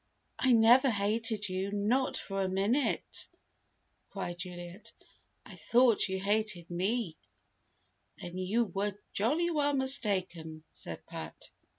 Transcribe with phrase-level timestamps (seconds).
[0.39, 3.27] "I never hated you not for a minute!"
[4.09, 4.91] cried Juliet.
[5.45, 7.17] "I thought you hated me!"
[8.17, 11.51] "Then you were jolly well mistaken," said Pat.